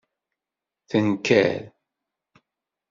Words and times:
Tenker. 0.89 1.69